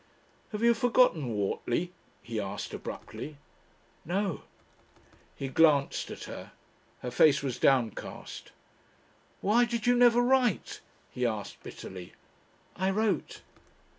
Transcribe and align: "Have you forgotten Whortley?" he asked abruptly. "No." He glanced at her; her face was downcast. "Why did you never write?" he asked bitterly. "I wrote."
"Have 0.51 0.63
you 0.63 0.73
forgotten 0.73 1.27
Whortley?" 1.27 1.91
he 2.23 2.39
asked 2.39 2.73
abruptly. 2.73 3.37
"No." 4.03 4.41
He 5.35 5.47
glanced 5.47 6.09
at 6.09 6.23
her; 6.23 6.53
her 7.03 7.11
face 7.11 7.43
was 7.43 7.59
downcast. 7.59 8.51
"Why 9.41 9.63
did 9.63 9.85
you 9.85 9.95
never 9.95 10.21
write?" 10.21 10.81
he 11.11 11.23
asked 11.23 11.61
bitterly. 11.61 12.13
"I 12.75 12.89
wrote." 12.89 13.41